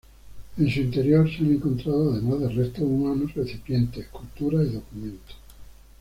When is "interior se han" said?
0.79-1.51